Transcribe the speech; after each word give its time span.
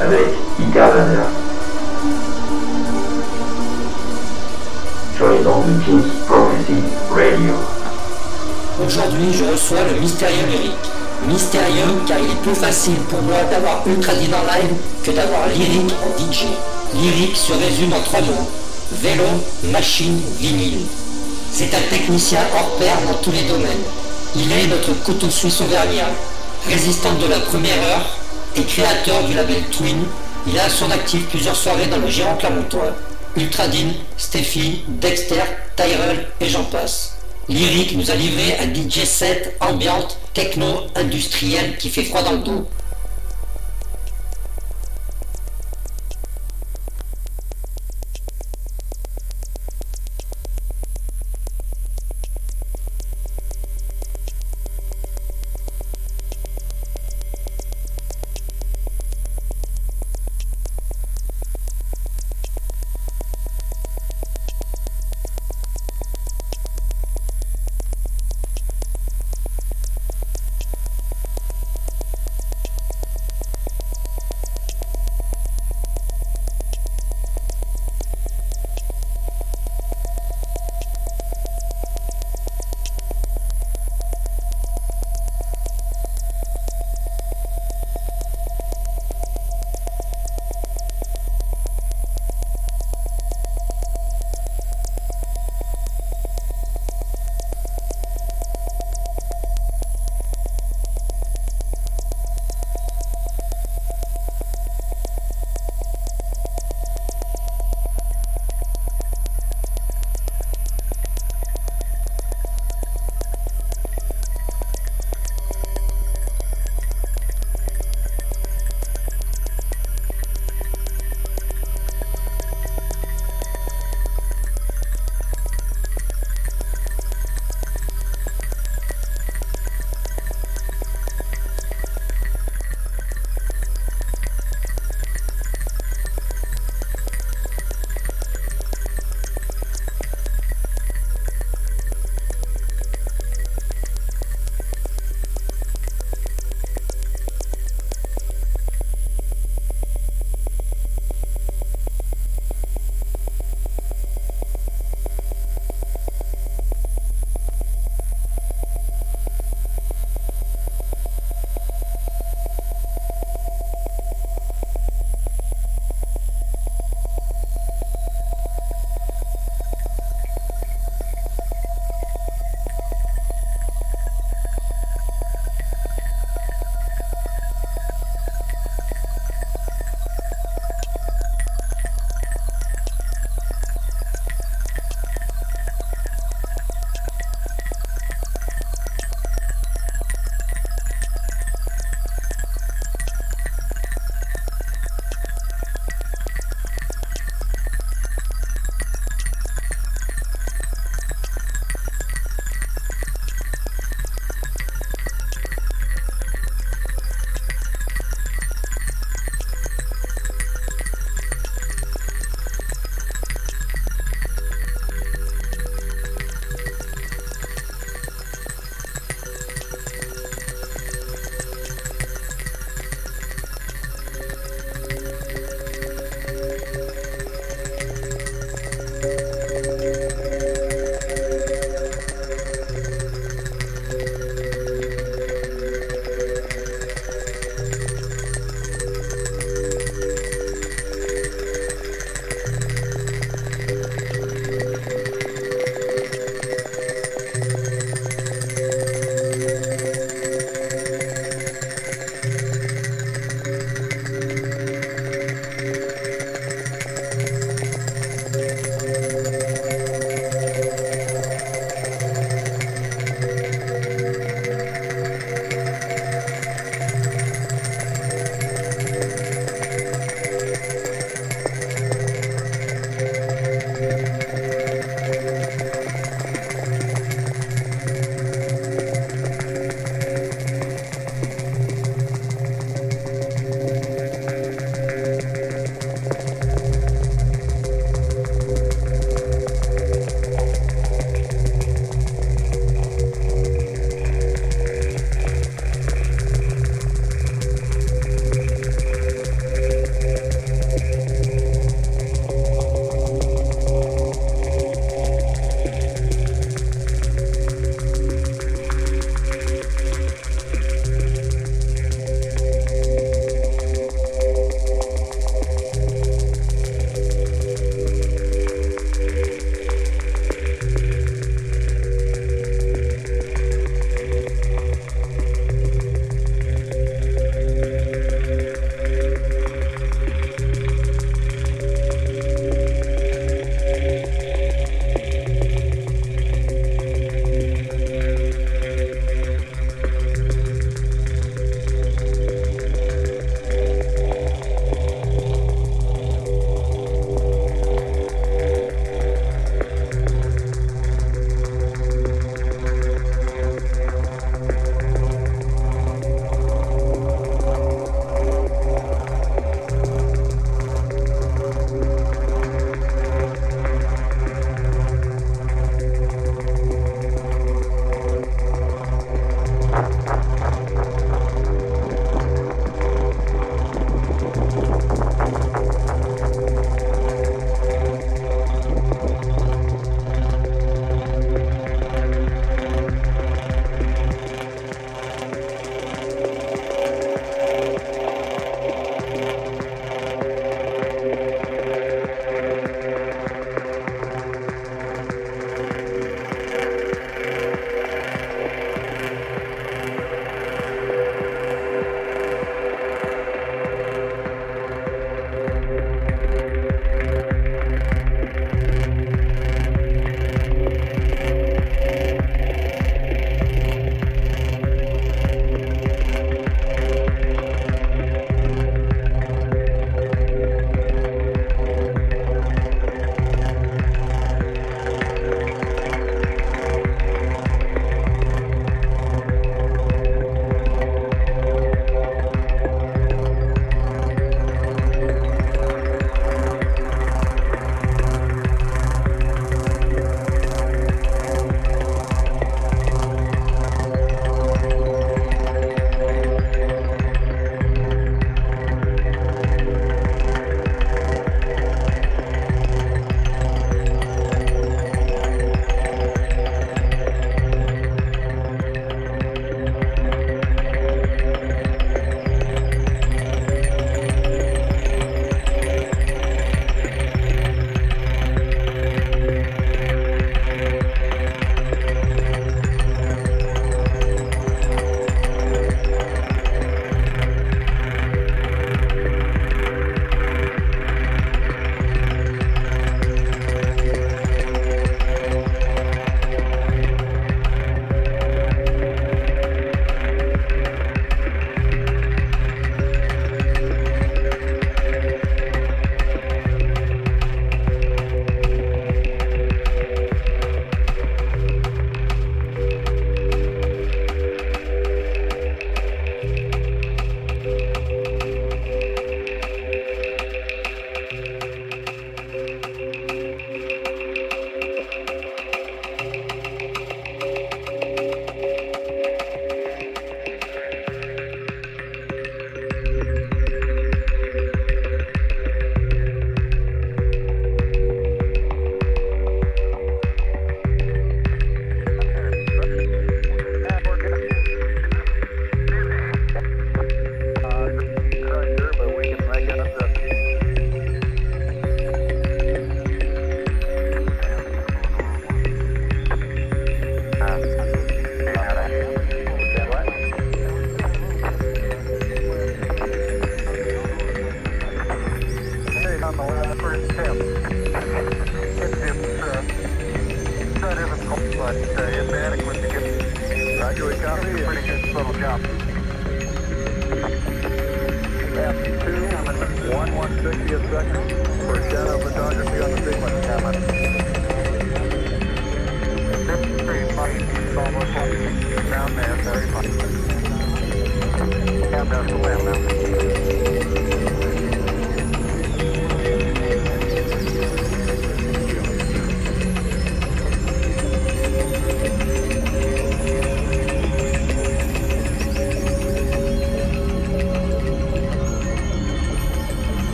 Avec. 0.00 0.34
Sur 5.16 5.28
les 5.30 5.46
ondes 5.46 5.80
de 5.88 6.02
Radio. 6.30 7.54
Aujourd'hui, 8.86 9.32
je 9.32 9.44
reçois 9.44 9.78
le 9.92 10.00
mystérieux 10.00 10.46
Lyric. 10.48 10.72
Mystérieux 11.26 11.82
car 12.06 12.18
il 12.20 12.30
est 12.30 12.42
plus 12.42 12.54
facile 12.54 12.98
pour 13.08 13.20
moi 13.22 13.38
d'avoir 13.50 13.82
Ultra 13.84 14.12
Dean 14.12 14.36
en 14.36 14.44
live 14.54 14.74
que 15.02 15.10
d'avoir 15.10 15.48
Lyric 15.48 15.92
en 16.04 16.32
DJ. 16.32 16.46
Lyric 16.94 17.36
se 17.36 17.52
résume 17.52 17.94
en 17.94 18.00
trois 18.02 18.20
mots. 18.20 18.48
Vélo, 18.92 19.24
machine, 19.72 20.20
vinyle. 20.38 20.86
C'est 21.50 21.74
un 21.74 21.82
technicien 21.90 22.38
hors 22.54 22.76
pair 22.76 22.94
dans 23.08 23.14
tous 23.14 23.32
les 23.32 23.42
domaines. 23.42 24.07
Il 24.36 24.52
est 24.52 24.66
notre 24.66 24.92
couteau 25.02 25.30
suisse 25.30 25.60
auvergnat, 25.60 26.10
résistant 26.68 27.14
de 27.14 27.26
la 27.26 27.40
première 27.40 27.82
heure 27.82 28.18
et 28.56 28.62
créateur 28.62 29.24
du 29.24 29.34
label 29.34 29.62
Twin. 29.70 30.04
Il 30.46 30.58
a 30.58 30.64
à 30.64 30.68
son 30.68 30.90
actif 30.90 31.26
plusieurs 31.28 31.56
soirées 31.56 31.86
dans 31.86 31.98
le 31.98 32.08
géant 32.08 32.36
Clermontois. 32.36 32.94
Ultradine, 33.36 33.94
Steffi, 34.16 34.82
Dexter, 34.88 35.42
Tyrell 35.76 36.26
et 36.40 36.48
j'en 36.48 36.64
passe. 36.64 37.14
Lyric 37.48 37.96
nous 37.96 38.10
a 38.10 38.14
livré 38.14 38.58
un 38.58 38.72
DJ 38.72 39.04
set 39.04 39.56
ambiante, 39.60 40.18
techno, 40.34 40.82
industriel 40.94 41.76
qui 41.78 41.88
fait 41.88 42.04
froid 42.04 42.22
dans 42.22 42.32
le 42.32 42.38
dos. 42.38 42.68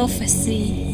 Prophecy. 0.00 0.89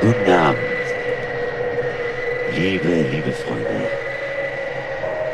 Guten 0.00 0.32
Abend, 0.32 0.58
liebe, 2.56 2.88
liebe 2.88 3.32
Freunde 3.32 3.90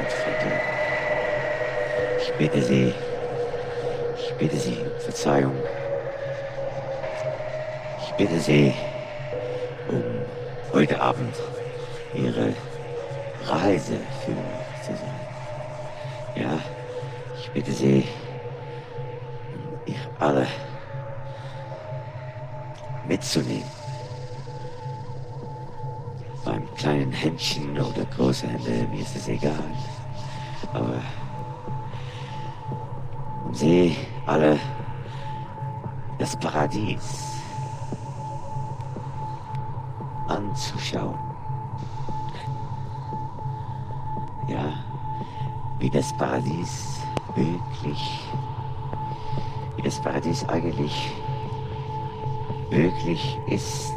und 0.01 0.11
Freundinnen. 0.11 0.61
Ich 2.21 2.33
bitte 2.33 2.61
Sie, 2.61 2.93
ich 4.19 4.35
bitte 4.35 4.57
Sie 4.57 4.79
um 4.79 5.01
Verzeihung. 5.01 5.55
Ich 8.03 8.13
bitte 8.15 8.41
Sie 8.41 8.75
um 9.89 10.03
heute 10.73 11.01
Abend 11.01 11.37
Ihre 12.13 12.53
Reiseführer 13.45 14.65
zu 14.83 14.97
sein. 14.97 16.43
Ja, 16.43 16.59
ich 17.39 17.49
bitte 17.53 17.71
Sie, 17.71 18.09
um 19.55 19.79
ihr 19.87 20.01
alle 20.19 20.49
mitzunehmen 23.07 23.76
Händchen 27.27 27.73
oder 27.73 28.05
große 28.05 28.47
Hände, 28.47 28.87
mir 28.89 29.01
ist 29.01 29.17
es 29.17 29.27
egal. 29.27 29.75
Aber 30.73 31.01
sie 33.51 33.97
alle 34.27 34.61
das 36.19 36.37
Paradies 36.37 37.41
anzuschauen. 40.29 41.19
Ja, 44.47 44.75
wie 45.81 45.91
das 45.91 46.17
Paradies 46.17 47.01
wirklich, 47.35 48.21
wie 49.75 49.83
das 49.83 50.01
Paradies 50.01 50.49
eigentlich 50.49 51.11
wirklich 52.71 53.37
ist. 53.49 53.96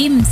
gyms 0.00 0.29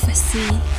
Prophecy. 0.00 0.77